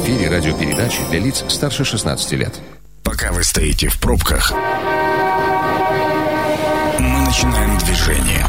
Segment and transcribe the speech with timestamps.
[0.00, 2.54] эфире радиопередачи для лиц старше 16 лет.
[3.02, 4.52] Пока вы стоите в пробках,
[6.98, 8.46] мы начинаем движение.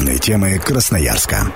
[0.00, 1.52] Главные темы Красноярска.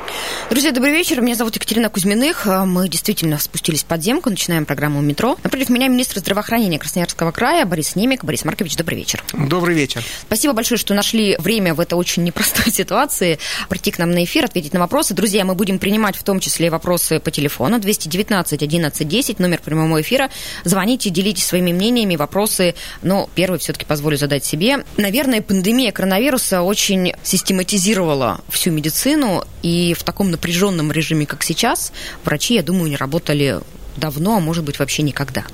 [0.50, 1.22] Друзья, добрый вечер.
[1.22, 2.44] Меня зовут Екатерина Кузьминых.
[2.44, 5.38] Мы действительно спустились в подземку, начинаем программу «Метро».
[5.42, 8.22] Напротив меня министр здравоохранения Красноярского края Борис Немик.
[8.22, 9.24] Борис Маркович, добрый вечер.
[9.32, 10.04] Добрый вечер.
[10.26, 13.38] Спасибо большое, что нашли время в этой очень непростой ситуации
[13.70, 15.14] прийти к нам на эфир, ответить на вопросы.
[15.14, 20.02] Друзья, мы будем принимать в том числе вопросы по телефону 219 11 10, номер прямого
[20.02, 20.28] эфира.
[20.64, 22.74] Звоните, делитесь своими мнениями, вопросы.
[23.00, 24.84] Но первый все-таки позволю задать себе.
[24.98, 31.92] Наверное, пандемия коронавируса очень систематизировала всю медицину, и в таком напряженном режиме, как сейчас,
[32.24, 33.60] врачи, я думаю, не работали
[33.96, 35.44] давно, а может быть вообще никогда.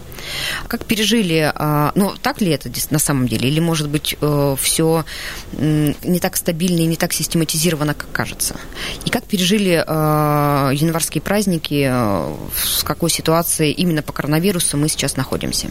[0.69, 5.05] Как пережили, а, ну так ли это на самом деле, или может быть э, все
[5.53, 8.57] не так стабильно и не так систематизировано, как кажется?
[9.05, 15.17] И как пережили а, январские праздники, э, с какой ситуацией именно по коронавирусу мы сейчас
[15.17, 15.69] находимся?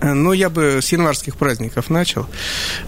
[0.00, 2.26] Ну, я бы с январских праздников начал.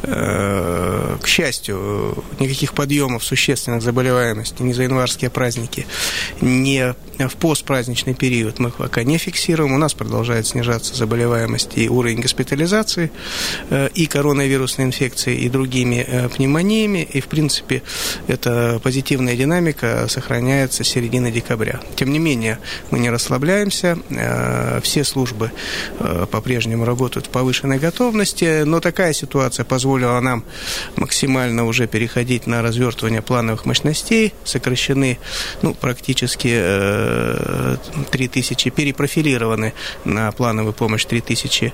[0.02, 5.86] Э, к счастью, никаких подъемов существенных заболеваемости ни за январские праздники,
[6.40, 9.72] ни в постпраздничный период мы пока не фиксируем.
[9.72, 13.10] У нас продолжает снижаться заболеваемость и уровень госпитализации,
[13.70, 17.08] э, и коронавирусной инфекции, и другими э, пневмониями.
[17.12, 17.82] И, в принципе,
[18.28, 21.80] эта позитивная динамика сохраняется с середины декабря.
[21.96, 22.58] Тем не менее,
[22.90, 23.98] мы не расслабляемся.
[24.82, 25.50] Все службы
[26.30, 30.44] по-прежнему работают работают в повышенной готовности, но такая ситуация позволила нам
[30.96, 35.18] максимально уже переходить на развертывание плановых мощностей, сокращены
[35.62, 37.76] ну, практически э,
[38.10, 39.72] 3000, перепрофилированы
[40.04, 41.72] на плановую помощь 3000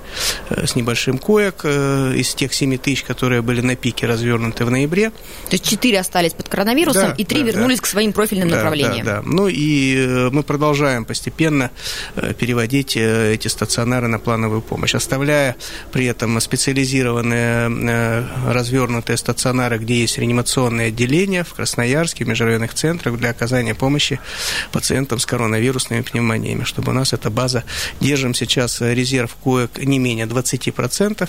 [0.51, 4.71] э, с небольшим коек э, из тех 7 тысяч, которые были на пике развернуты в
[4.71, 5.11] ноябре.
[5.11, 7.83] То есть 4 остались под коронавирусом, да, и 3 да, вернулись да.
[7.83, 9.05] к своим профильным да, направлениям.
[9.05, 9.23] Да, да.
[9.25, 11.73] Ну и э, мы продолжаем постепенно
[12.15, 15.57] э, переводить эти стационары на плановую помощь оставляя
[15.93, 23.17] при этом специализированные э, развернутые стационары, где есть реанимационные отделения в Красноярске, в межрайонных центрах
[23.19, 24.21] для оказания помощи
[24.73, 27.65] пациентам с коронавирусными пневмониями, чтобы у нас эта база,
[28.01, 31.29] держим сейчас резерв коек не менее 20%,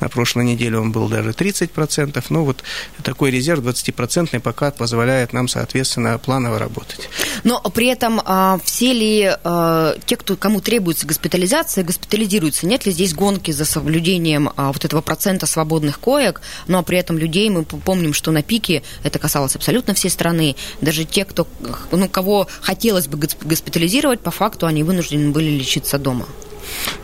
[0.00, 2.64] на прошлой неделе он был даже 30%, ну вот
[3.04, 7.08] такой резерв 20% пока позволяет нам, соответственно, планово работать.
[7.44, 12.66] Но при этом а, все ли а, те, кто, кому требуется госпитализация, госпитализируются?
[12.66, 17.18] Нет ли здесь гонки за соблюдением а, вот этого процента свободных коек, но при этом
[17.18, 20.56] людей мы помним, что на пике это касалось абсолютно всей страны.
[20.80, 21.46] Даже те, кто,
[21.92, 26.26] ну, кого хотелось бы госпитализировать, по факту они вынуждены были лечиться дома.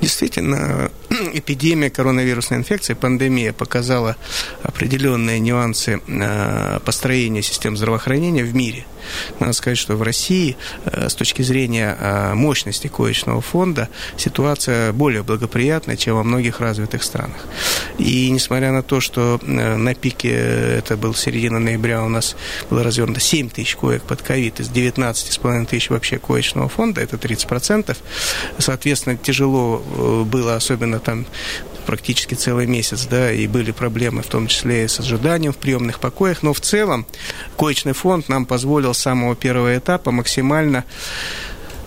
[0.00, 0.90] Действительно,
[1.34, 4.16] эпидемия коронавирусной инфекции, пандемия показала
[4.62, 8.86] определенные нюансы а, построения систем здравоохранения в мире–
[9.40, 15.22] надо сказать, что в России э, с точки зрения э, мощности коечного фонда ситуация более
[15.22, 17.46] благоприятная, чем во многих развитых странах.
[17.98, 20.34] И несмотря на то, что э, на пике,
[20.78, 22.36] это был середина ноября, у нас
[22.70, 27.96] было развернуто 7 тысяч коек под ковид из 19,5 тысяч вообще коечного фонда, это 30%.
[28.58, 29.78] Соответственно, тяжело
[30.24, 31.26] было, особенно там
[31.86, 36.00] практически целый месяц, да, и были проблемы, в том числе и с ожиданием в приемных
[36.00, 37.06] покоях, но в целом
[37.56, 40.84] коечный фонд нам позволил с самого первого этапа максимально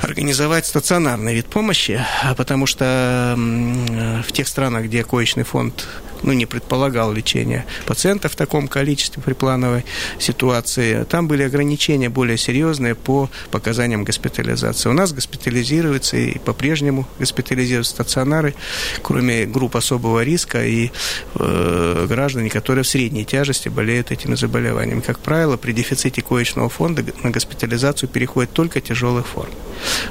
[0.02, 2.00] организовать стационарный вид помощи,
[2.38, 5.88] потому что в тех странах, где коечный фонд
[6.24, 9.86] ну, не предполагал лечения пациента в таком количестве при плановой
[10.20, 11.04] ситуации.
[11.04, 14.90] Там были ограничения более серьезные по показаниям госпитализации.
[14.90, 18.56] У нас госпитализируется и по-прежнему госпитализируются стационары,
[19.02, 20.92] кроме групп особого риска и
[21.36, 25.02] э, граждане, которые в средней тяжести болеют этими заболеваниями.
[25.02, 29.50] Как правило, при дефиците коечного фонда на госпитализацию переходит только тяжелых форм.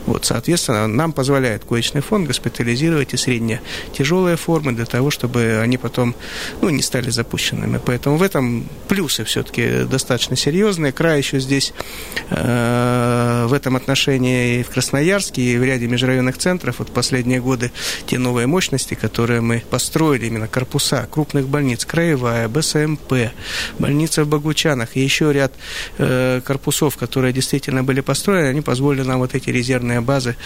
[0.07, 3.61] Вот, соответственно, нам позволяет коечный фонд госпитализировать и средне
[3.93, 6.15] тяжелые формы для того, чтобы они потом потом
[6.61, 7.81] ну, не стали запущенными.
[7.85, 10.93] Поэтому в этом плюсы все-таки достаточно серьезные.
[10.93, 11.73] Край еще здесь
[12.29, 16.81] э, в этом отношении и в Красноярске, и в ряде межрайонных центров.
[16.81, 17.73] Вот последние годы
[18.07, 23.33] те новые мощности, которые мы построили, именно корпуса крупных больниц, Краевая, БСМП,
[23.79, 25.55] больница в Богучанах и еще ряд
[25.97, 30.37] э, корпусов, которые действительно были построены, они позволили нам вот эти резервные базы,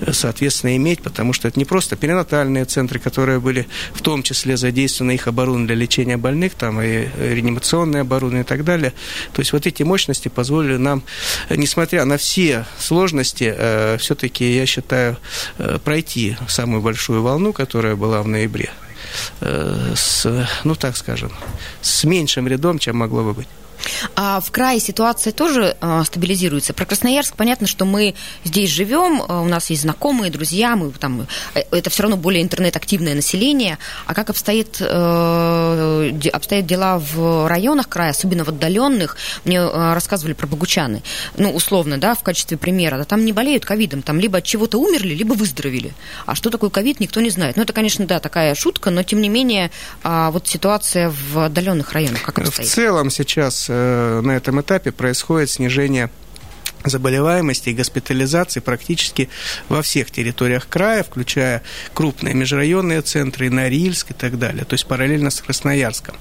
[0.00, 4.56] э, соответственно, иметь, потому что это не просто перинатальные центры, которые были в том числе
[4.56, 8.92] задействованы соответственно, их оборудование для лечения больных, там и реанимационное оборудование и так далее.
[9.32, 11.02] То есть вот эти мощности позволили нам,
[11.50, 15.16] несмотря на все сложности, э, все-таки, я считаю,
[15.58, 18.70] э, пройти самую большую волну, которая была в ноябре,
[19.40, 20.26] э, с,
[20.64, 21.32] ну так скажем,
[21.80, 23.48] с меньшим рядом, чем могло бы быть.
[24.16, 26.72] А в крае ситуация тоже а, стабилизируется.
[26.72, 31.26] Про Красноярск понятно, что мы здесь живем, а, у нас есть знакомые, друзья, мы там
[31.54, 33.78] э, это все равно более интернет-активное население.
[34.06, 39.16] А как обстоит, э, обстоят дела в районах края, особенно в отдаленных?
[39.44, 41.02] Мне э, рассказывали про Богучаны.
[41.36, 42.98] Ну, условно, да, в качестве примера.
[42.98, 45.92] Да, там не болеют ковидом, там либо от чего-то умерли, либо выздоровели.
[46.26, 47.56] А что такое ковид, никто не знает.
[47.56, 49.70] Ну, это, конечно, да, такая шутка, но тем не менее,
[50.02, 52.68] а, вот ситуация в отдаленных районах как обстоит?
[52.68, 56.10] В целом сейчас на этом этапе происходит снижение
[56.84, 59.28] заболеваемости и госпитализации практически
[59.68, 61.62] во всех территориях края, включая
[61.94, 66.16] крупные межрайонные центры, Норильск и так далее, то есть параллельно с Красноярском.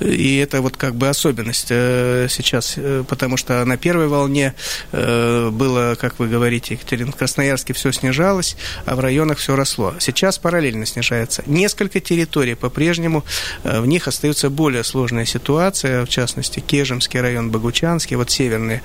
[0.00, 4.54] И это вот как бы особенность э, сейчас, э, потому что на первой волне
[4.92, 9.94] э, было, как вы говорите, Екатерина, в Красноярске все снижалось, а в районах все росло.
[9.98, 11.42] Сейчас параллельно снижается.
[11.46, 13.24] Несколько территорий по-прежнему,
[13.62, 18.82] в них остается более сложная ситуация, в частности, Кежемский район, Богучанский, вот северные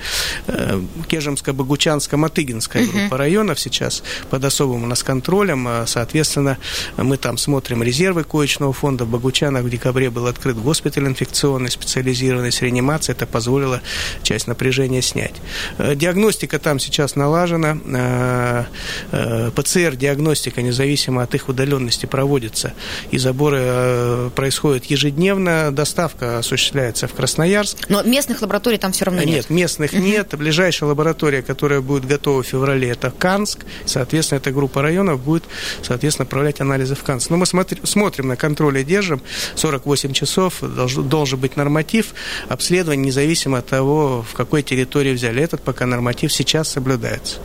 [1.08, 2.92] Кежемско-Богучанско-Матыгинская uh-huh.
[2.92, 5.66] группа районов сейчас под особым у нас контролем.
[5.68, 6.58] А, соответственно,
[6.96, 9.04] мы там смотрим резервы коечного фонда.
[9.04, 13.16] В Богучанах в декабре был открыт госпиталь инфекционный, специализированный с реанимацией.
[13.16, 13.80] Это позволило
[14.22, 15.34] часть напряжения снять.
[15.78, 17.78] Э, диагностика там сейчас налажена.
[17.84, 18.64] Э,
[19.10, 22.74] э, ПЦР-диагностика, независимо от их удаленности, проводится.
[23.10, 25.70] И заборы происходят ежедневно.
[25.72, 27.88] Доставка осуществляется в Красноярск.
[27.88, 29.34] Но местных лабораторий там все равно нет?
[29.34, 30.34] Нет, местных нет.
[30.36, 33.60] Ближайшая Ближайшая лаборатория, которая будет готова в феврале, это Канск.
[33.86, 35.44] Соответственно, эта группа районов будет,
[35.80, 37.30] соответственно, отправлять анализы в Канск.
[37.30, 39.22] Но мы смотри, смотрим на контроле, держим.
[39.54, 42.14] 48 часов должен, должен быть норматив
[42.48, 45.42] обследования, независимо от того, в какой территории взяли.
[45.42, 47.38] Этот пока норматив сейчас соблюдается.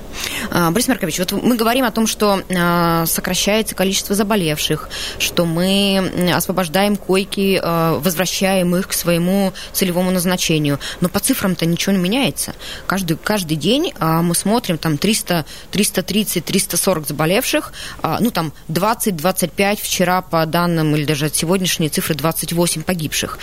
[0.50, 4.90] А, Борис Маркович, вот мы говорим о том, что а, сокращается количество заболевших,
[5.20, 10.80] что мы освобождаем койки, а, возвращаем их к своему целевому назначению.
[11.02, 12.56] Но по цифрам-то ничего не меняется.
[12.88, 19.80] Каждый, каждый день а, мы смотрим там 300, 330, 340 заболевших, а, ну там 20-25
[19.82, 23.38] вчера по данным, или даже от сегодняшней цифры 28 погибших,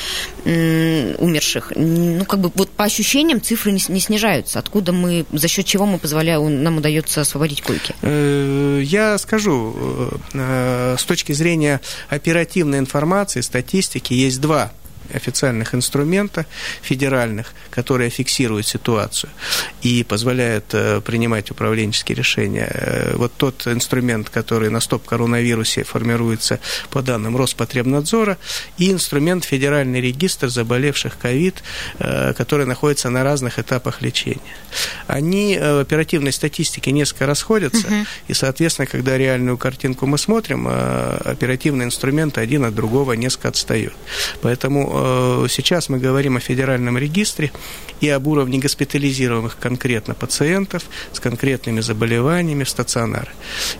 [0.47, 1.75] умерших.
[1.77, 4.59] Ну как бы вот по ощущениям цифры не, не снижаются.
[4.59, 7.95] Откуда мы, за счет чего мы позволяем, нам удается освободить койки?
[8.01, 9.75] Э, я скажу,
[10.33, 14.73] э, с точки зрения оперативной информации, статистики, есть два
[15.13, 16.47] официальных инструмента
[16.83, 19.31] федеральных, которые фиксируют ситуацию
[19.83, 22.69] и позволяют э, принимать управленческие решения.
[22.71, 26.61] Э, вот тот инструмент, который на стоп-коронавирусе формируется
[26.91, 28.39] по данным Роспотребнадзора,
[28.79, 31.63] и инструмент Федеральный регистр заболевших ковид,
[31.99, 34.41] э, который находится на разных этапах лечения.
[35.07, 38.07] Они в оперативной статистике несколько расходятся, угу.
[38.29, 43.95] и, соответственно, когда реальную картинку мы смотрим, оперативный инструмент один от другого несколько отстает.
[44.43, 47.51] Поэтому Э, сейчас мы говорим о федеральном регистре
[48.01, 53.31] и об уровне госпитализированных конкретно пациентов с конкретными заболеваниями в стационары.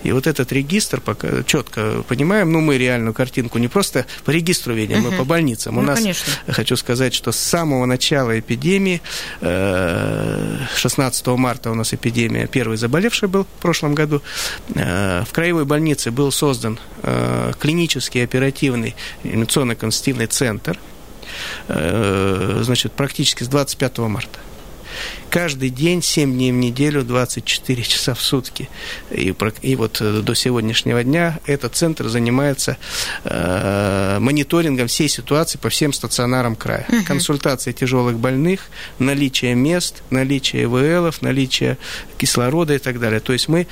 [0.03, 4.75] И вот этот регистр пока четко понимаем, ну, мы реальную картинку не просто по регистру
[4.75, 5.11] видим, угу.
[5.11, 5.75] мы по больницам.
[5.77, 6.33] Ну, У нас, конечно.
[6.49, 9.01] хочу сказать, что с самого начала эпидемии,
[9.41, 14.23] 16 э, марта у нас эпидемия, первый заболевший был в прошлом году,
[14.75, 16.79] э, в краевой больнице был создан
[17.61, 18.95] клинический оперативный
[19.25, 20.79] инновационно-конститутивный центр,
[21.69, 24.39] значит, практически с 25 марта
[25.31, 28.69] каждый день, 7 дней в неделю, 24 часа в сутки.
[29.11, 32.77] И, и вот э, до сегодняшнего дня этот центр занимается
[33.25, 36.87] э, мониторингом всей ситуации по всем стационарам края.
[36.89, 37.05] Угу.
[37.07, 41.79] Консультации тяжелых больных, наличие мест, наличие ИВЛов, наличие
[42.19, 43.21] кислорода и так далее.
[43.21, 43.67] То есть мы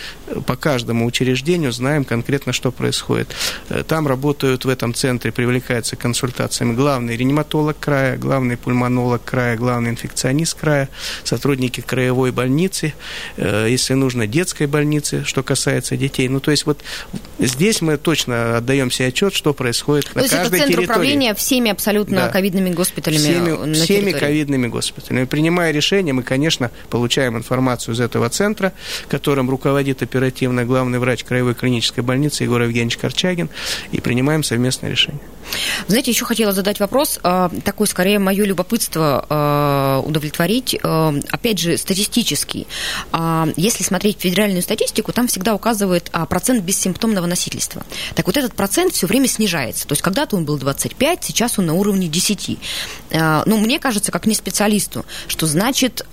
[0.46, 3.28] по каждому учреждению знаем конкретно, что происходит.
[3.68, 9.90] Э, там работают в этом центре, привлекаются консультациями главный реаниматолог края, главный пульмонолог края, главный
[9.90, 10.88] инфекционист края,
[11.24, 12.94] сотрудники краевой больницы,
[13.36, 16.28] э, если нужно, детской больницы, что касается детей.
[16.28, 16.80] Ну, то есть вот
[17.38, 20.48] здесь мы точно отдаем себе отчет, что происходит то на каждой территории.
[20.48, 22.28] То есть это центр управления всеми абсолютно да.
[22.28, 25.24] ковидными госпиталями всеми, на Всеми ковидными госпиталями.
[25.24, 28.72] Принимая решение, мы, конечно, получаем информацию из этого центра,
[29.08, 33.48] которым руководит оперативно главный врач краевой клинической больницы Егор Евгеньевич Корчагин,
[33.90, 35.20] и принимаем совместное решение.
[35.86, 40.78] Знаете, еще хотела задать вопрос, а, такой скорее мое любопытство а, удовлетворить.
[40.92, 42.66] А, опять же, статистический.
[43.12, 47.84] А, если смотреть федеральную статистику, там всегда указывает а, процент бессимптомного носительства.
[48.14, 49.86] Так вот, этот процент все время снижается.
[49.88, 52.58] То есть когда-то он был 25, сейчас он на уровне 10.
[53.46, 56.04] Ну, мне кажется, как не специалисту, что значит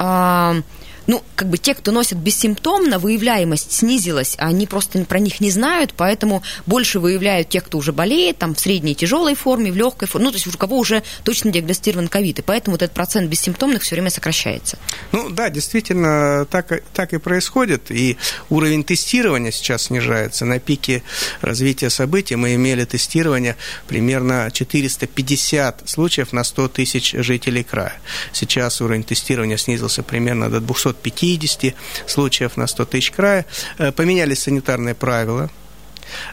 [1.10, 5.50] ну, как бы те, кто носят бессимптомно, выявляемость снизилась, а они просто про них не
[5.50, 10.08] знают, поэтому больше выявляют тех, кто уже болеет, там, в средней тяжелой форме, в легкой
[10.08, 13.28] форме, ну, то есть у кого уже точно диагностирован ковид, и поэтому вот этот процент
[13.28, 14.78] бессимптомных все время сокращается.
[15.12, 18.18] Ну, да, действительно, так, так и происходит, и
[18.52, 20.46] уровень тестирования сейчас снижается.
[20.46, 21.02] На пике
[21.42, 28.00] развития событий мы имели тестирование примерно 450 случаев на 100 тысяч жителей края.
[28.32, 31.76] Сейчас уровень тестирования снизился примерно до 200 250
[32.08, 33.46] случаев на 100 тысяч края.
[33.78, 35.50] Э, поменялись санитарные правила,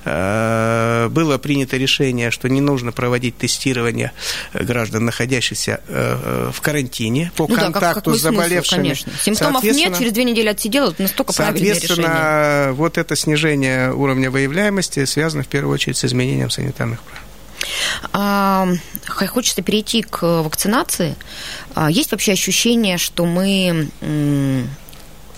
[0.04, 4.12] э, было принято решение, что не нужно проводить тестирование
[4.54, 8.82] граждан, находящихся э, в карантине по ну контакту да, как, с заболевшими.
[8.82, 9.12] Конечно.
[9.23, 11.88] Симптомов нет, через две недели отсидел, настолько правильное решение.
[11.88, 17.25] Соответственно, вот это снижение уровня выявляемости связано в первую очередь с изменением санитарных правил.
[18.12, 18.68] А,
[19.06, 21.16] хочется перейти к вакцинации.
[21.75, 23.90] А, есть вообще ощущение, что мы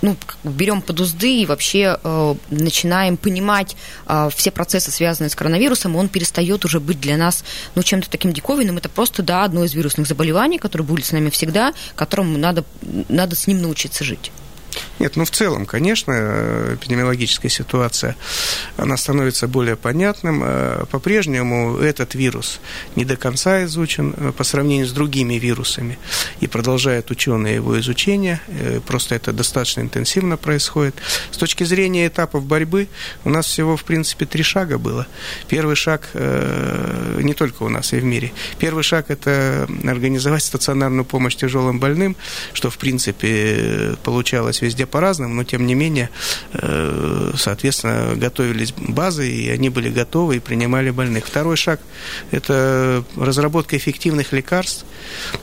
[0.00, 3.76] ну, берем под узды и вообще э, начинаем понимать
[4.06, 8.32] э, все процессы, связанные с коронавирусом, он перестает уже быть для нас ну, чем-то таким
[8.32, 8.78] диковинным.
[8.78, 12.64] Это просто, да, одно из вирусных заболеваний, которое будет с нами всегда, которому надо,
[13.08, 14.30] надо с ним научиться жить.
[14.98, 18.16] Нет, ну в целом, конечно, эпидемиологическая ситуация,
[18.76, 20.42] она становится более понятным.
[20.44, 22.60] Э, по-прежнему этот вирус
[22.96, 25.98] не до конца изучен э, по сравнению с другими вирусами.
[26.40, 28.40] И продолжают ученые его изучение.
[28.48, 30.96] Э, просто это достаточно интенсивно происходит.
[31.30, 32.88] С точки зрения этапов борьбы
[33.24, 35.06] у нас всего, в принципе, три шага было.
[35.48, 41.36] Первый шаг, не только у нас и в мире, первый шаг– это организовать стационарную помощь
[41.36, 42.16] тяжелым больным,
[42.52, 46.10] что, в принципе, получалось везде по-разному, но тем не менее,
[46.52, 51.26] э, соответственно, готовились базы, и они были готовы и принимали больных.
[51.26, 51.80] Второй шаг–
[52.30, 54.84] это разработка эффективных лекарств.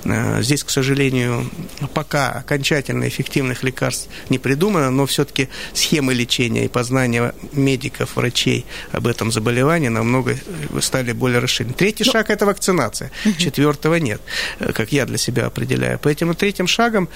[0.04, 1.50] Э, здесь, к сожалению,
[1.94, 9.08] пока окончательно эффективных лекарств не придумано, но все-таки схемы лечения и познания медиков, врачей об
[9.08, 10.38] этом заболевании намного
[10.82, 11.74] стали более расширены.
[11.74, 12.12] Третий но...
[12.12, 13.12] Ну, шаг– это вакцинация.
[13.38, 14.22] Четвертого нет,
[14.60, 16.00] э, как я для себя определяю.
[16.02, 17.10] Поэтому третьим шагом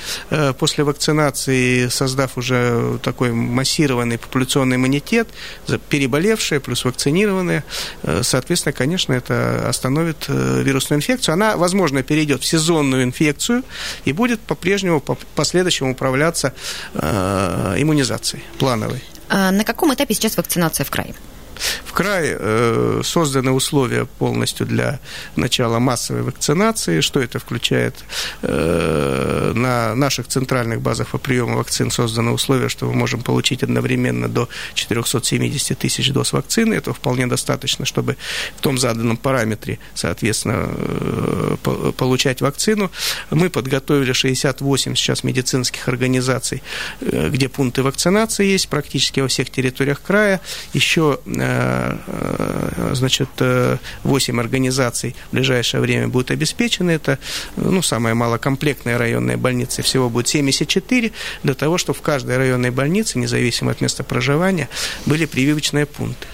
[0.59, 5.27] после вакцинации создать создав уже такой массированный популяционный иммунитет,
[5.89, 7.63] переболевшие плюс вакцинированные,
[8.03, 11.33] э, соответственно, конечно, это остановит э, вирусную инфекцию.
[11.33, 13.63] Она, возможно, перейдет в сезонную инфекцию
[14.05, 16.53] и будет по-прежнему, по-последующему управляться
[16.93, 19.01] э, иммунизацией плановой.
[19.29, 21.13] А на каком этапе сейчас вакцинация в крае?
[21.85, 24.99] В крае э, созданы условия полностью для
[25.35, 27.01] начала массовой вакцинации.
[27.01, 27.95] Что это включает?
[28.41, 34.29] Э, на наших центральных базах по приему вакцин созданы условия, что мы можем получить одновременно
[34.29, 36.73] до 470 тысяч доз вакцины.
[36.73, 38.17] Это вполне достаточно, чтобы
[38.57, 41.55] в том заданном параметре, соответственно, э,
[41.97, 42.91] получать вакцину.
[43.31, 46.63] Мы подготовили 68 сейчас медицинских организаций,
[47.01, 50.39] где пункты вакцинации есть практически во всех территориях края.
[50.73, 51.48] Еще Э,
[52.93, 53.29] значит,
[54.03, 56.91] 8 организаций в ближайшее время будут обеспечены.
[56.91, 57.19] Это,
[57.55, 61.11] ну, самая малокомплектная районная больница, всего будет 74,
[61.43, 64.69] для того, чтобы в каждой районной больнице, независимо от места проживания,
[65.05, 66.27] были прививочные пункты.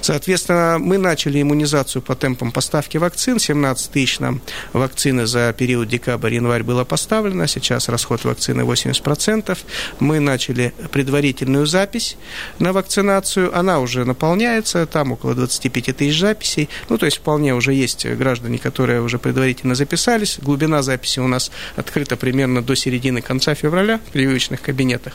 [0.00, 3.38] Соответственно, мы начали иммунизацию по темпам поставки вакцин.
[3.38, 4.40] 17 тысяч нам
[4.72, 7.46] вакцины за период декабрь-январь было поставлено.
[7.46, 9.56] Сейчас расход вакцины 80%.
[10.00, 12.16] Мы начали предварительную запись
[12.58, 13.56] на вакцинацию.
[13.56, 14.86] Она уже наполняется.
[14.86, 16.68] Там около 25 тысяч записей.
[16.88, 20.38] Ну, то есть вполне уже есть граждане, которые уже предварительно записались.
[20.40, 25.14] Глубина записи у нас открыта примерно до середины конца февраля в прививочных кабинетах.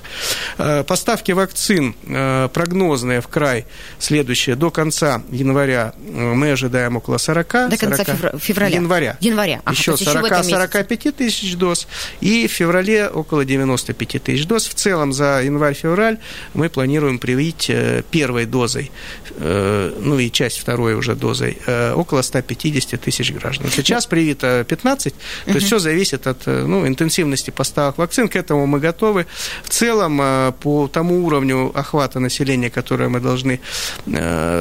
[0.57, 3.65] Э, поставки вакцин э, прогнозные в край
[3.99, 4.55] следующие следующее.
[4.55, 7.69] До конца января э, мы ожидаем около 40.
[7.69, 8.75] До конца 40, февраля?
[8.75, 9.17] Января.
[9.19, 9.61] Января.
[9.65, 11.87] Ага, еще 40-45 тысяч доз.
[12.21, 14.67] И в феврале около 95 тысяч доз.
[14.67, 16.17] В целом за январь-февраль
[16.53, 18.91] мы планируем привить э, первой дозой,
[19.37, 21.57] э, ну и часть второй уже дозой,
[21.95, 23.69] около 150 тысяч граждан.
[23.71, 25.13] Сейчас привито 15,
[25.45, 28.27] то есть все зависит от ну, интенсивности поставок вакцин.
[28.27, 29.25] К этому мы готовы.
[29.63, 33.59] В целом по тому уровню охвата населения, которое мы должны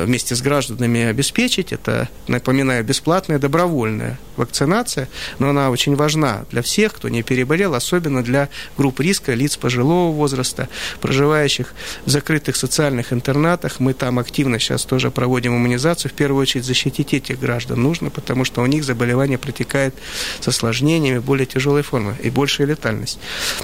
[0.05, 1.73] вместе с гражданами обеспечить.
[1.73, 5.09] Это, напоминаю, бесплатная добровольная вакцинация,
[5.39, 10.13] но она очень важна для всех, кто не переболел, особенно для групп риска, лиц пожилого
[10.13, 10.69] возраста,
[11.01, 13.81] проживающих в закрытых социальных интернатах.
[13.81, 16.11] Мы там активно сейчас тоже проводим иммунизацию.
[16.11, 19.95] В первую очередь защитить этих граждан нужно, потому что у них заболевание протекает
[20.41, 23.19] с осложнениями, более тяжелой формы и большая летальность.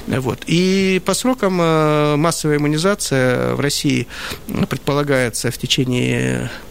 [0.06, 0.40] Вот.
[0.46, 4.06] И по срокам э, массовая иммунизация в России
[4.68, 5.91] предполагается в течение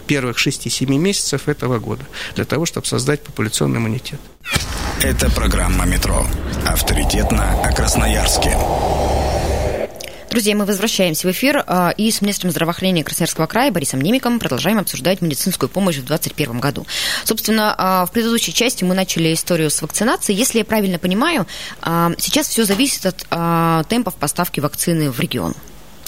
[0.08, 2.04] первых 6-7 месяцев этого года
[2.36, 4.20] для того, чтобы создать популяционный иммунитет.
[5.02, 6.26] Это программа «Метро».
[6.66, 8.56] Авторитетно о Красноярске.
[10.32, 14.80] Друзья, мы возвращаемся в эфир а, и с министром здравоохранения Красноярского края Борисом Немиком продолжаем
[14.80, 16.88] обсуждать медицинскую помощь в 2021 году.
[17.26, 20.40] Собственно, а, в предыдущей части мы начали историю с вакцинацией.
[20.40, 21.48] Если я правильно понимаю,
[21.82, 25.54] а, сейчас все зависит от темпов поставки вакцины в регион.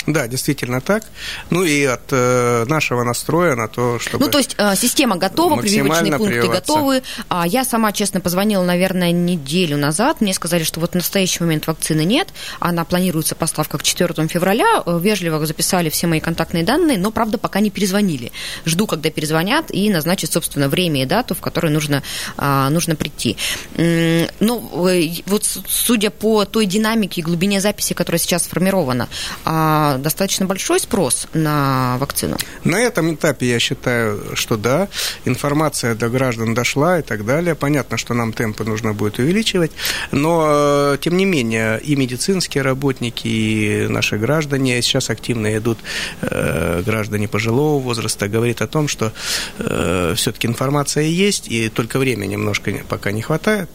[0.07, 1.03] Да, действительно так.
[1.49, 4.25] Ну и от э, нашего настроя на то, чтобы...
[4.25, 7.03] Ну, то есть э, система готова, прививочные пункты готовы.
[7.29, 10.19] А я сама, честно, позвонила, наверное, неделю назад.
[10.21, 12.29] Мне сказали, что вот в настоящий момент вакцины нет.
[12.59, 14.83] Она планируется поставка к 4 февраля.
[14.85, 18.31] Э, вежливо записали все мои контактные данные, но, правда, пока не перезвонили.
[18.65, 22.03] Жду, когда перезвонят и назначат, собственно, время и дату, в которой нужно,
[22.37, 23.37] э, нужно прийти.
[23.77, 29.07] Ну, э, вот судя по той динамике и глубине записи, которая сейчас сформирована,
[29.45, 32.37] э, достаточно большой спрос на вакцину?
[32.63, 34.87] На этом этапе я считаю, что да,
[35.25, 37.55] информация до граждан дошла и так далее.
[37.55, 39.71] Понятно, что нам темпы нужно будет увеличивать,
[40.11, 45.79] но, э, тем не менее, и медицинские работники, и наши граждане сейчас активно идут,
[46.21, 49.11] э, граждане пожилого возраста, говорит о том, что
[49.59, 53.69] э, все-таки информация есть, и только времени немножко пока не хватает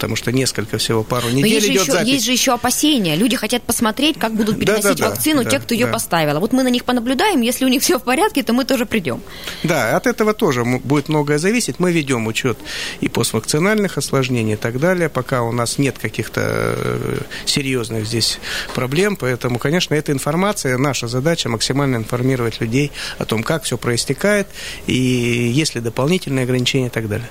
[0.00, 2.08] потому что несколько всего, пару недель Но есть идет еще, запись.
[2.08, 3.16] Есть же еще опасения.
[3.16, 5.74] Люди хотят посмотреть, как будут переносить да, да, вакцину да, те, кто да.
[5.74, 6.40] ее поставила.
[6.40, 9.20] Вот мы на них понаблюдаем, если у них все в порядке, то мы тоже придем.
[9.62, 11.78] Да, от этого тоже будет многое зависеть.
[11.80, 12.56] Мы ведем учет
[13.02, 18.38] и поствакцинальных осложнений и так далее, пока у нас нет каких-то э, серьезных здесь
[18.74, 19.16] проблем.
[19.16, 24.46] Поэтому, конечно, эта информация, наша задача максимально информировать людей о том, как все проистекает
[24.86, 27.28] и есть ли дополнительные ограничения и так далее.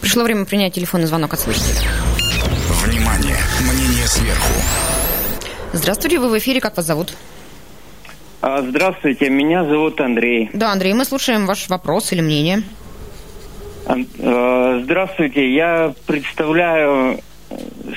[0.00, 1.88] Пришло время принять телефонный звонок от слушателя.
[2.84, 3.36] Внимание!
[3.60, 4.52] Мнение сверху.
[5.72, 6.60] Здравствуйте, вы в эфире.
[6.60, 7.14] Как вас зовут?
[8.40, 10.48] А, здравствуйте, меня зовут Андрей.
[10.54, 12.62] Да, Андрей, мы слушаем ваш вопрос или мнение.
[13.86, 17.20] А, здравствуйте, я представляю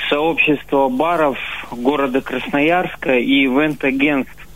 [0.09, 1.37] сообщество баров
[1.71, 4.47] города Красноярска и ивент-агентств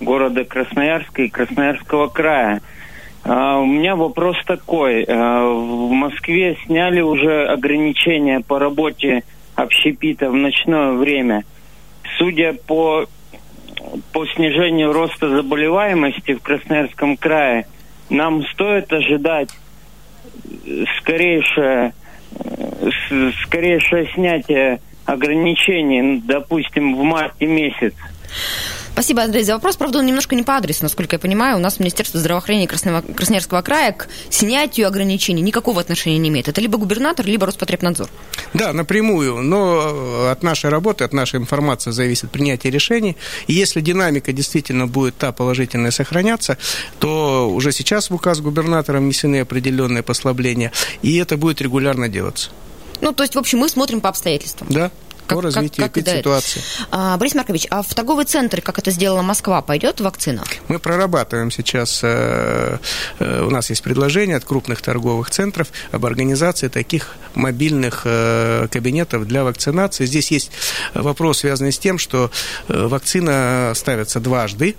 [0.00, 2.62] города Красноярска и Красноярского края–
[3.24, 5.04] а, у меня вопрос такой.
[5.04, 11.44] А, в Москве сняли уже ограничения по работе общепита в ночное время.
[12.18, 13.06] Судя по,
[14.12, 17.66] по снижению роста заболеваемости в Красноярском крае,
[18.10, 19.48] нам стоит ожидать
[20.98, 21.94] скорейшее,
[23.44, 27.94] скорейшее снятие ограничений, допустим, в марте месяц.
[28.94, 29.74] Спасибо, Андрей, за вопрос.
[29.74, 31.56] Правда, он немножко не по адресу, насколько я понимаю.
[31.56, 36.46] У нас Министерство здравоохранения Красного, Красноярского края к снятию ограничений никакого отношения не имеет.
[36.46, 38.08] Это либо губернатор, либо Роспотребнадзор.
[38.52, 39.42] Да, напрямую.
[39.42, 43.16] Но от нашей работы, от нашей информации зависит принятие решений.
[43.48, 46.56] И если динамика действительно будет та положительная сохраняться,
[47.00, 50.70] то уже сейчас в указ губернатора внесены определенные послабления,
[51.02, 52.50] и это будет регулярно делаться.
[53.00, 54.68] Ну, то есть, в общем, мы смотрим по обстоятельствам.
[54.70, 54.92] Да
[55.26, 56.62] как, по развитию как, как ситуации.
[56.90, 60.44] А, Борис Маркович, а в торговый центр, как это сделала Москва, пойдет вакцина?
[60.68, 62.78] Мы прорабатываем сейчас, э,
[63.18, 69.26] э, у нас есть предложение от крупных торговых центров об организации таких мобильных э, кабинетов
[69.26, 70.06] для вакцинации.
[70.06, 70.50] Здесь есть
[70.94, 72.30] вопрос, связанный с тем, что
[72.68, 74.76] вакцина ставится дважды,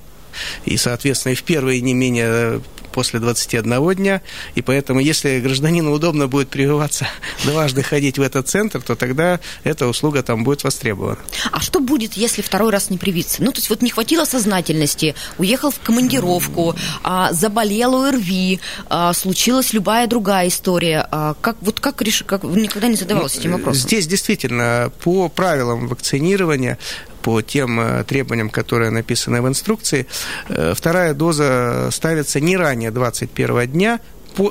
[0.65, 2.61] и, соответственно, и в первые не менее
[2.95, 4.21] после 21 дня,
[4.55, 7.05] и поэтому, если гражданину удобно будет прививаться
[7.43, 11.17] дважды ходить в этот центр, то тогда эта услуга там будет востребована.
[11.51, 13.43] А что будет, если второй раз не привиться?
[13.43, 19.73] Ну, то есть вот не хватило сознательности, уехал в командировку, а, заболел ОРВИ, а, случилась
[19.73, 21.05] любая другая история.
[21.11, 22.23] А, как, вот как, реш...
[22.25, 23.81] как никогда не задавался ну, этим вопросом?
[23.81, 26.77] Здесь действительно по правилам вакцинирования
[27.25, 30.05] по тем э, требованиям, которые написаны в инструкции,
[30.47, 33.99] э, вторая доза ставится не ранее 21 дня,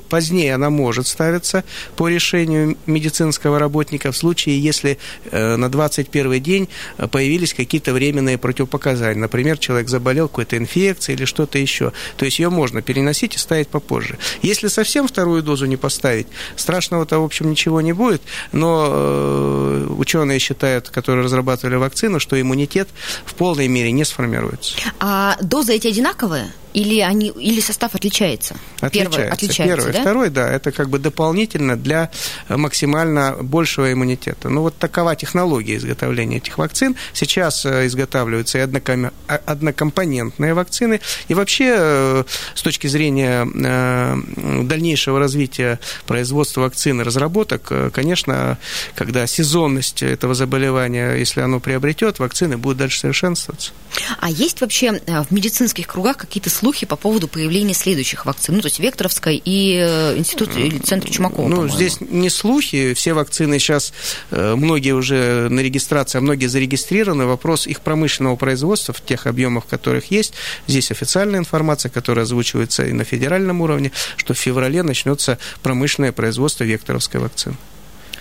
[0.09, 1.65] позднее она может ставиться
[1.97, 4.99] по решению медицинского работника в случае, если
[5.31, 6.69] э, на 21 день
[7.11, 9.21] появились какие-то временные противопоказания.
[9.21, 11.93] Например, человек заболел какой-то инфекцией или что-то еще.
[12.17, 14.19] То есть ее можно переносить и ставить попозже.
[14.43, 20.39] Если совсем вторую дозу не поставить, страшного-то, в общем, ничего не будет, но э, ученые
[20.39, 22.89] считают, которые разрабатывали вакцину, что иммунитет
[23.25, 24.77] в полной мере не сформируется.
[25.01, 26.53] А дозы эти одинаковые?
[26.75, 28.57] Или, они, или состав отличается?
[28.81, 29.19] Отличается.
[29.19, 29.93] Первый, отличается Первый.
[29.93, 30.01] Да?
[30.01, 32.11] Второй, да, это как бы дополнительно для
[32.49, 34.49] максимально большего иммунитета.
[34.49, 36.97] Ну, вот такова технология изготовления этих вакцин.
[37.13, 41.01] Сейчас э, изготавливаются и а, однокомпонентные вакцины.
[41.29, 44.17] И вообще, э, с точки зрения э,
[44.63, 48.59] дальнейшего развития производства вакцин и разработок, конечно,
[48.95, 53.73] когда сезонность этого заболевания, если оно приобретет, вакцины будут дальше совершенствоваться.
[54.21, 58.57] А есть вообще в медицинских кругах какие-то слухи по поводу появления следующих вакцин?
[58.57, 63.59] Ну, то есть Векторовской и институт, или центр Чумакова, Ну, здесь не слухи, все вакцины
[63.59, 63.93] сейчас,
[64.31, 67.27] многие уже на регистрации, а многие зарегистрированы.
[67.27, 70.35] Вопрос их промышленного производства в тех объемах, которых есть.
[70.67, 76.65] Здесь официальная информация, которая озвучивается и на федеральном уровне, что в феврале начнется промышленное производство
[76.65, 77.57] векторовской вакцины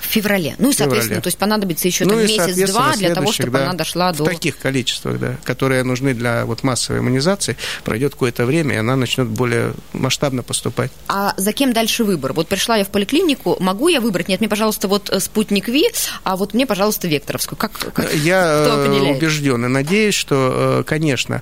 [0.06, 0.56] феврале.
[0.58, 4.12] Ну и, соответственно, то есть понадобится еще ну, месяц-два для того, чтобы да, она дошла
[4.14, 4.24] в до...
[4.24, 8.96] В таких количествах, да, которые нужны для вот массовой иммунизации, пройдет какое-то время, и она
[8.96, 10.92] начнет более масштабно поступать.
[11.08, 12.34] А за кем дальше выбор?
[12.34, 14.28] Вот пришла я в поликлинику, могу я выбрать?
[14.28, 15.86] Нет, мне, пожалуйста, вот э, спутник Ви,
[16.24, 17.58] а вот мне, пожалуйста, Векторовскую.
[17.58, 21.42] Как, как я кто э, убежден и надеюсь, что, э, конечно,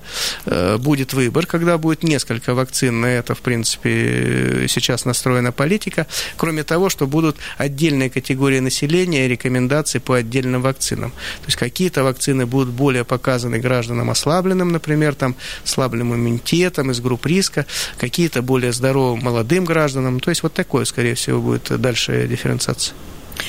[0.78, 3.02] будет выбор, когда будет несколько вакцин.
[3.02, 6.08] На это, в принципе, сейчас настроена политика.
[6.38, 11.12] Кроме того, что будут отдельные категории населения рекомендации по отдельным вакцинам.
[11.12, 17.26] То есть какие-то вакцины будут более показаны гражданам ослабленным, например, там, слабым иммунитетом из групп
[17.26, 17.66] риска,
[17.98, 20.20] какие-то более здоровым молодым гражданам.
[20.20, 22.96] То есть вот такое, скорее всего, будет дальше дифференциация.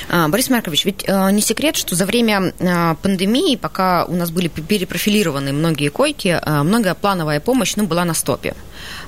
[0.09, 4.31] А, Борис Маркович, ведь э, не секрет, что за время э, пандемии, пока у нас
[4.31, 8.55] были перепрофилированы многие койки, э, многое плановая помощь ну, была на стопе.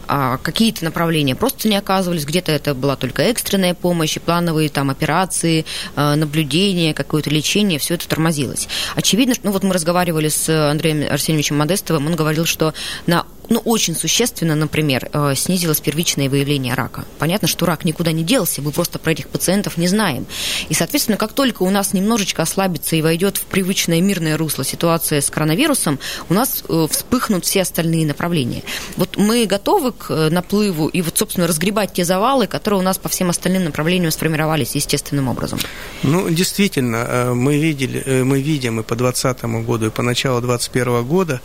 [0.06, 4.90] А, какие-то направления просто не оказывались, где-то это была только экстренная помощь, и плановые там
[4.90, 5.64] операции,
[5.96, 8.68] наблюдения, какое-то лечение, все это тормозилось.
[8.96, 12.74] Очевидно, что, ну вот мы разговаривали с Андреем Арсеньевичем Модестовым, он говорил, что
[13.06, 17.04] на ну, очень существенно, например, э, снизилось первичное выявление рака.
[17.18, 20.26] Понятно, что рак никуда не делся, мы просто про этих пациентов не знаем.
[20.68, 25.20] И, соответственно, как только у нас немножечко ослабится и войдет в привычное мирное русло ситуация
[25.20, 28.62] с коронавирусом, у нас э, вспыхнут все остальные направления.
[28.96, 32.98] Вот мы готовы к э, наплыву и вот, собственно, разгребать те завалы, которые у нас
[32.98, 35.58] по всем остальным направлениям сформировались естественным образом.
[36.02, 41.40] Ну, действительно, мы, видели, мы видим и по 2020 году, и по началу 2021 года,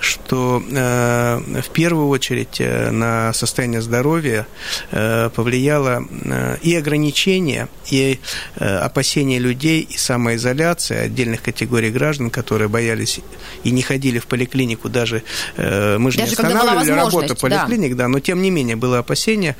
[0.00, 0.62] что
[1.46, 4.46] в первую очередь э, на состояние здоровья
[4.90, 8.20] э, повлияло э, и ограничение, и
[8.56, 13.20] опасения людей, и самоизоляция отдельных категорий граждан, которые боялись
[13.64, 15.22] и не ходили в поликлинику, даже
[15.56, 18.04] мы же даже не останавливали работу поликлиник, да.
[18.04, 19.56] да, но тем не менее было опасение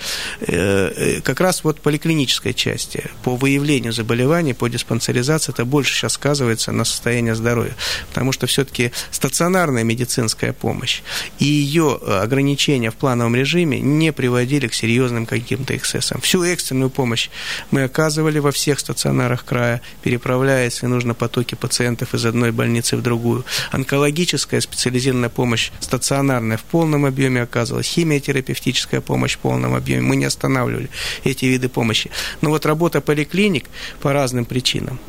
[1.24, 6.84] как раз вот поликлинической части по выявлению заболеваний, по диспансеризации, это больше сейчас сказывается на
[6.84, 7.74] состояние здоровья,
[8.08, 11.02] потому что все-таки стационарная медицинская помощь
[11.38, 16.20] и ее ограничения в плановом режиме не приводили к серьезным каким-то эксцессам.
[16.20, 17.30] Всю экстренную помощь
[17.70, 23.02] мы оказывали во всех стационарах края, переправляя, если нужно, потоки пациентов из одной больницы в
[23.02, 23.44] другую.
[23.70, 30.02] Онкологическая специализированная помощь стационарная в полном объеме оказывалась, химиотерапевтическая помощь в полном объеме.
[30.02, 30.90] Мы не останавливали
[31.24, 32.10] эти виды помощи.
[32.42, 33.66] Но вот работа поликлиник
[34.00, 35.00] по разным причинам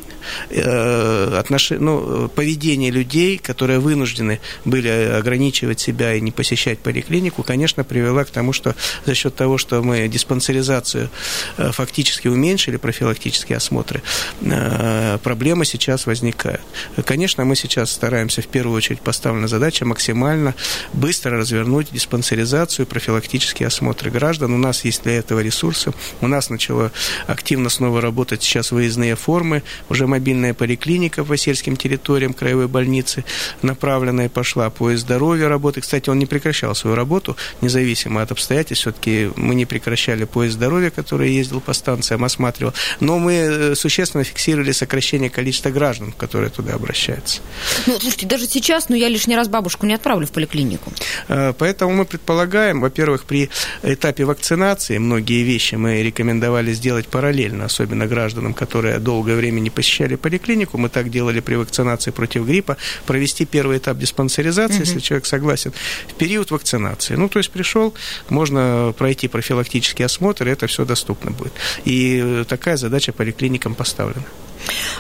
[0.50, 1.72] Э, отнош...
[1.72, 8.30] ну, поведение людей, которые вынуждены были ограничивать себя и не посещать поликлинику, конечно, привело к
[8.30, 11.10] тому, что за счет того, что мы диспансеризацию
[11.58, 14.02] э, фактически уменьшили, профилактические осмотры,
[14.42, 16.62] э, проблемы сейчас возникают.
[17.06, 20.56] Конечно, мы сейчас стараемся в первую очередь поставлена задача максимально
[20.94, 24.54] быстро развернуть диспансеризацию, профилактические осмотры граждан.
[24.54, 25.94] У нас есть для этого ресурсы.
[26.22, 26.92] У нас начало
[27.28, 33.26] активно снова работать сейчас выездные формы, уже мобильная поликлиника по сельским территориям краевой больницы
[33.64, 34.70] направленная пошла.
[34.70, 35.86] Поезд здоровья работает.
[35.86, 38.84] Кстати, он не прекращал свою работу, независимо от обстоятельств.
[38.84, 42.74] Все-таки мы не прекращали поезд здоровья, который ездил по станциям, осматривал.
[43.00, 47.42] Но мы э, существенно фиксировали сокращение количества граждан, которые туда обращаются.
[47.88, 50.94] Ну, слушайте, даже сейчас, ну, я лишний раз бабушку не отправлю в поликлинику.
[51.28, 53.50] Э, поэтому мы предполагаем, во-первых, при
[53.82, 60.03] этапе вакцинации многие вещи мы рекомендовали сделать параллельно, особенно гражданам, которые долгое время не посещали
[60.04, 64.86] посещали поликлинику, мы так делали при вакцинации против гриппа, провести первый этап диспансеризации, угу.
[64.86, 65.72] если человек согласен,
[66.08, 67.16] в период вакцинации.
[67.16, 67.94] Ну, то есть пришел,
[68.30, 71.54] можно пройти профилактический осмотр, и это все доступно будет.
[71.86, 74.26] И такая задача поликлиникам поставлена.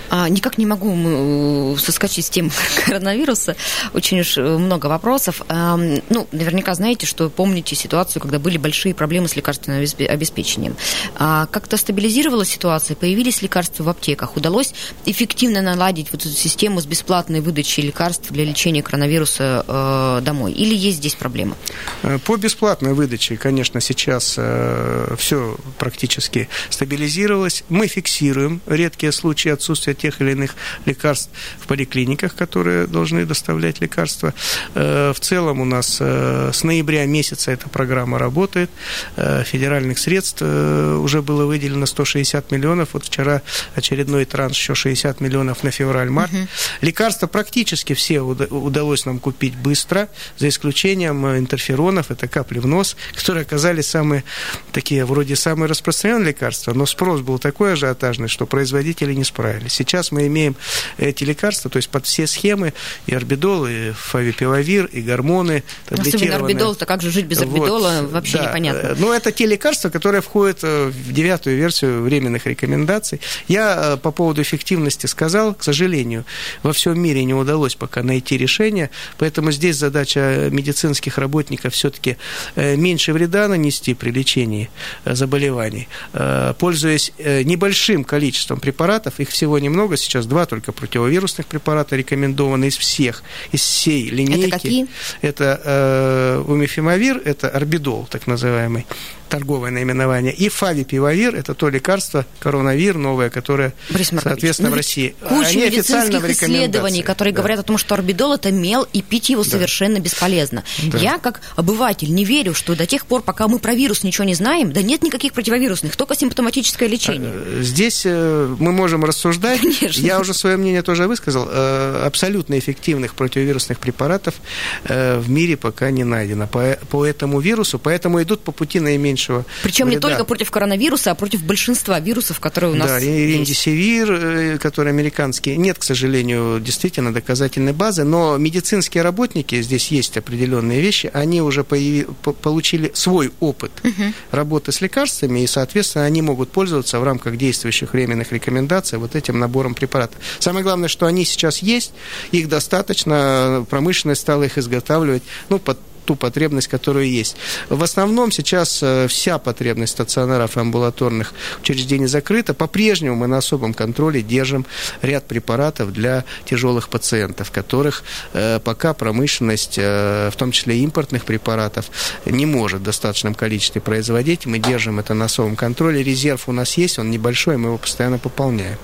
[0.09, 2.51] А, никак не могу соскочить с тем
[2.85, 3.55] коронавируса.
[3.93, 5.41] Очень уж много вопросов.
[5.49, 10.75] А, ну, наверняка знаете, что помните ситуацию, когда были большие проблемы с лекарственным обеспечением.
[11.15, 14.37] А, как-то стабилизировалась ситуация, появились лекарства в аптеках.
[14.37, 14.73] Удалось
[15.05, 20.51] эффективно наладить вот эту систему с бесплатной выдачей лекарств для лечения коронавируса э, домой?
[20.53, 21.55] Или есть здесь проблема?
[22.03, 27.63] Э, по бесплатной выдаче, конечно, сейчас э, все практически стабилизировалось.
[27.69, 34.33] Мы фиксируем редкие случаи отсутствия тех или иных лекарств в поликлиниках, которые должны доставлять лекарства.
[34.75, 38.69] Э, в целом у нас э, с ноября месяца эта программа работает.
[39.15, 42.89] Э, федеральных средств уже было выделено 160 миллионов.
[42.93, 43.41] Вот вчера
[43.75, 46.33] очередной транш еще 60 миллионов на февраль-март.
[46.33, 46.47] Угу.
[46.81, 53.43] Лекарства практически все удалось нам купить быстро, за исключением интерферонов, это капли в нос, которые
[53.43, 54.23] оказались самые
[54.71, 59.42] такие, вроде самые распространенные лекарства, но спрос был такой ажиотажный, что производители не справились.
[59.69, 60.55] Сейчас мы имеем
[60.97, 62.73] эти лекарства, то есть под все схемы,
[63.07, 68.37] и орбидол, и фавипиловир, и гормоны, Особенно орбидол-то как же жить без орбидола, вот, вообще
[68.37, 68.49] да.
[68.49, 68.95] непонятно.
[68.97, 73.19] Но это те лекарства, которые входят э, в девятую версию временных рекомендаций.
[73.47, 76.25] Я по поводу эффективности сказал, к сожалению,
[76.61, 82.17] во всем мире не удалось пока найти решение, поэтому здесь задача медицинских работников все-таки
[82.55, 84.69] э, меньше вреда нанести при лечении
[85.05, 91.95] э, заболеваний, э, пользуясь небольшим количеством препаратов, их всего немного, сейчас два только противовирусных препарата
[91.95, 94.47] рекомендованы из всех, из всей линейки.
[94.47, 94.87] Это какие?
[95.21, 98.85] Это э, умифимавир, это орбидол, так называемый,
[99.33, 103.73] торговое наименование, и фавипивавир, это то лекарство, коронавир новое, которое,
[104.21, 105.15] соответственно, в России.
[105.27, 107.39] Куча Они медицинских исследований, которые да.
[107.39, 109.49] говорят о том, что орбидол это мел, и пить его да.
[109.49, 110.63] совершенно бесполезно.
[110.83, 110.99] Да.
[110.99, 114.35] Я, как обыватель, не верю, что до тех пор, пока мы про вирус ничего не
[114.35, 117.31] знаем, да нет никаких противовирусных, только симптоматическое лечение.
[117.33, 119.61] Э, здесь э, мы можем рассуждать.
[119.61, 120.05] Конечно.
[120.05, 121.47] Я уже свое мнение тоже высказал.
[121.49, 124.35] Э, абсолютно эффективных противовирусных препаратов
[124.83, 126.45] в мире пока не найдено.
[126.45, 129.95] По, по этому вирусу, поэтому идут по пути наименьшего меньшего Причем вреда.
[129.95, 134.57] не только против коронавируса, а против большинства вирусов, которые у нас да, и ремдисивир, э,
[134.57, 135.57] который американский.
[135.57, 141.63] Нет, к сожалению, действительно доказательной базы, но медицинские работники, здесь есть определенные вещи, они уже
[141.63, 142.05] появи,
[142.41, 144.13] получили свой опыт угу.
[144.31, 149.39] работы с лекарствами, и, соответственно, они могут пользоваться в рамках действующих временных рекомендаций вот этим
[149.39, 150.17] набором препаратов.
[150.39, 151.93] Самое главное, что они сейчас есть,
[152.31, 157.35] их достаточно, промышленность стала их изготавливать, ну, под ту потребность, которая есть.
[157.69, 162.53] В основном сейчас э, вся потребность стационаров и амбулаторных учреждений закрыта.
[162.53, 164.65] По-прежнему мы на особом контроле держим
[165.01, 171.89] ряд препаратов для тяжелых пациентов, которых э, пока промышленность, э, в том числе импортных препаратов,
[172.25, 174.45] не может в достаточном количестве производить.
[174.45, 176.03] Мы держим это на особом контроле.
[176.03, 178.77] Резерв у нас есть, он небольшой, мы его постоянно пополняем.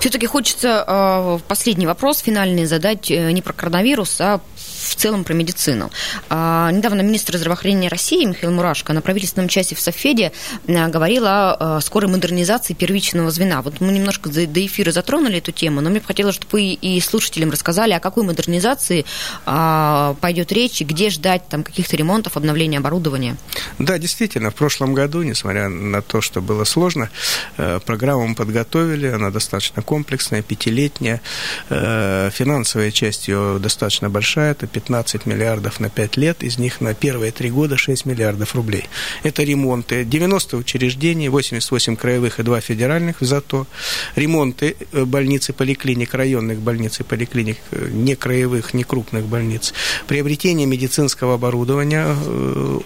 [0.00, 4.40] Все-таки хочется последний вопрос финальный задать не про коронавирус, а
[4.86, 5.90] в целом про медицину.
[6.28, 10.32] А, недавно министр здравоохранения России Михаил Мурашко на правительственном часе в Софеде
[10.68, 13.62] а, говорил о скорой модернизации первичного звена.
[13.62, 17.00] Вот мы немножко до эфира затронули эту тему, но мне бы хотелось, чтобы вы и
[17.00, 19.04] слушателям рассказали, о какой модернизации
[19.44, 23.36] а, пойдет речь и где ждать там каких-то ремонтов, обновления оборудования.
[23.78, 27.10] Да, действительно, в прошлом году, несмотря на то, что было сложно,
[27.56, 31.20] э, программу мы подготовили, она достаточно комплексная, пятилетняя,
[31.68, 36.92] э, финансовая часть ее достаточно большая, это 15 миллиардов на 5 лет, из них на
[36.92, 38.84] первые 3 года 6 миллиардов рублей.
[39.22, 40.04] Это ремонты.
[40.04, 43.66] 90 учреждений, 88 краевых и 2 федеральных ЗАТО,
[44.16, 49.72] ремонты э, больниц и поликлиник, районных больниц и поликлиник, э, не краевых, не крупных больниц,
[50.08, 52.80] приобретение медицинского оборудования, э,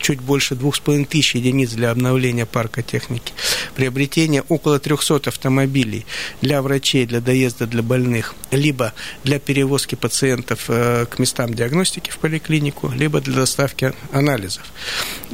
[0.00, 3.32] чуть больше 2,5 тысяч единиц для обновления парка техники,
[3.76, 6.06] приобретение около 300 автомобилей
[6.42, 12.88] для врачей, для доезда для больных, либо для перевозки пациентов к местам диагностики в поликлинику,
[12.88, 14.64] либо для доставки анализов.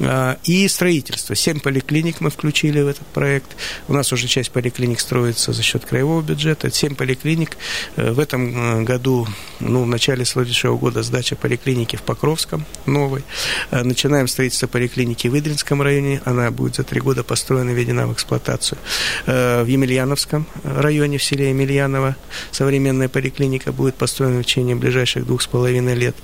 [0.00, 1.34] А, и строительство.
[1.34, 3.56] Семь поликлиник мы включили в этот проект.
[3.88, 6.70] У нас уже часть поликлиник строится за счет краевого бюджета.
[6.70, 7.56] Семь поликлиник.
[7.96, 9.26] Э, в этом э, году,
[9.60, 13.24] ну, в начале следующего года сдача поликлиники в Покровском новой.
[13.70, 16.20] Э, начинаем строительство поликлиники в Идринском районе.
[16.24, 18.78] Она будет за три года построена введена в эксплуатацию.
[19.26, 22.16] В Емельяновском районе, в селе Емельяново,
[22.50, 26.16] современная поликлиника будет построена в течение ближайших двух с половиной половиной лет.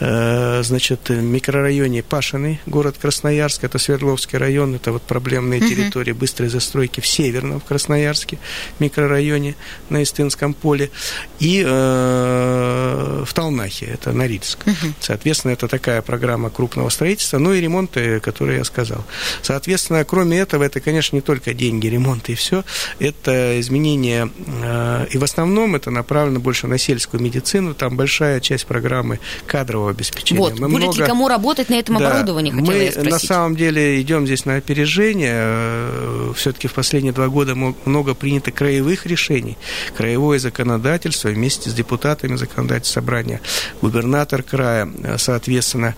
[0.00, 5.68] Э, значит, в микрорайоне Пашиный, город Красноярск, это Свердловский район, это вот проблемные угу.
[5.68, 8.38] территории быстрой застройки в Северном, в Красноярске,
[8.78, 9.54] микрорайоне
[9.90, 10.90] на Истинском поле,
[11.40, 14.66] и э, в Талнахе, это Норильск.
[14.66, 14.92] Угу.
[15.00, 19.04] Соответственно, это такая программа крупного строительства, ну и ремонты, которые я сказал.
[19.42, 22.64] Соответственно, кроме этого, это, конечно, не только деньги, ремонты и все,
[22.98, 24.30] это изменение,
[24.62, 29.90] э, и в основном это направлено больше на сельскую медицину, там большая часть программы кадрового
[29.90, 30.40] обеспечения.
[30.40, 30.98] Вот, мы будет много...
[30.98, 34.56] ли кому работать на этом да, оборудовании, хотела Мы на самом деле идем здесь на
[34.56, 39.56] опережение, э, все-таки в последние два года много принято краевых решений,
[39.96, 43.40] краевое законодательство вместе с депутатами законодательного собрания,
[43.80, 45.94] губернатор края, э, соответственно,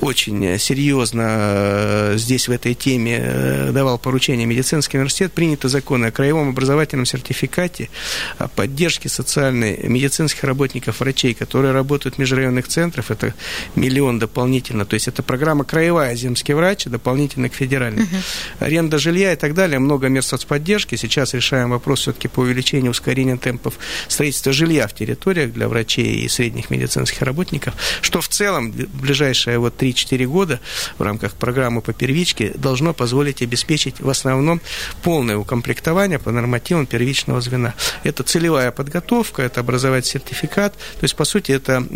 [0.00, 7.06] очень серьезно здесь в этой теме давал поручение медицинский университет, приняты законы о краевом образовательном
[7.06, 7.90] сертификате,
[8.38, 13.34] о поддержке социальной медицинских работников, врачей, которые работают в межрайонных центрах, это
[13.74, 18.04] миллион дополнительно, то есть это программа краевая земский врач, дополнительно к федеральной.
[18.04, 18.16] Угу.
[18.60, 23.38] Аренда жилья и так далее, много мест соцподдержки, сейчас решаем вопрос все-таки по увеличению, ускорению
[23.38, 29.00] темпов строительства жилья в территориях для врачей и средних медицинских работников, что в целом в
[29.00, 30.60] ближайшие вот 3-4 года
[30.98, 34.60] в рамках программы по первичке должно позволить обеспечить в основном
[35.02, 37.74] полное укомплектование по нормативам первичного звена.
[38.04, 40.74] Это целевая подготовка, это образовать сертификат.
[40.74, 41.86] То есть, по сути, это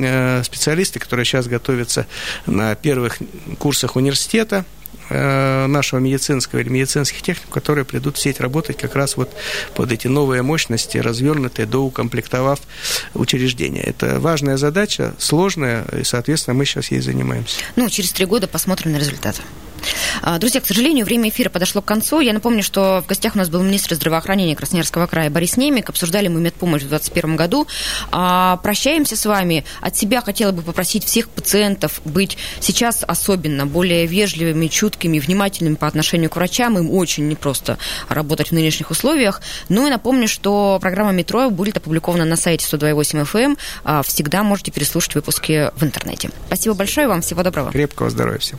[0.45, 2.07] специалисты, которые сейчас готовятся
[2.47, 3.19] на первых
[3.59, 4.65] курсах университета,
[5.11, 9.31] э, нашего медицинского или медицинских техников, которые придут в сеть работать как раз вот
[9.75, 12.61] под эти новые мощности, развернутые, доукомплектовав
[13.15, 13.83] учреждения.
[13.83, 17.61] Это важная задача, сложная, и, соответственно, мы сейчас ей занимаемся.
[17.77, 19.43] Ну, через три года посмотрим на результаты.
[20.23, 22.21] А, друзья, к сожалению, время эфира подошло к концу.
[22.21, 25.91] Я напомню, что в гостях у нас был министр здравоохранения Красноярского края Борис Немик.
[25.91, 27.67] Обсуждали мы медпомощь в 2021 году.
[28.11, 29.65] А, прощаемся с вами.
[29.81, 35.87] От себя хотела бы попросить всех пациентов быть сейчас особенно более вежливыми, чуткими, внимательными по
[35.87, 36.79] отношению к врачам.
[36.79, 39.43] Им очень непросто работать в нынешних условиях.
[39.69, 43.43] Ну и напомню, что программа «Метро» будет опубликована на сайте 102.8 FM.
[43.43, 43.59] Эм.
[43.85, 46.31] А, всегда можете переслушать выпуски в интернете.
[46.47, 47.23] Спасибо большое вам.
[47.23, 47.71] Всего доброго.
[47.73, 48.59] Крепкого здоровья всем.